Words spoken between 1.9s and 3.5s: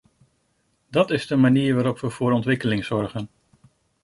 we voor ontwikkeling zorgen.